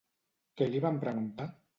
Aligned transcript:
Què 0.61 0.67
li 0.71 0.81
van 0.85 0.97
preguntar? 1.03 1.47